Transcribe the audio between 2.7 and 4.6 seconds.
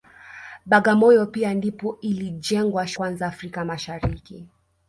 shule ya kwanza Afrika Mashariki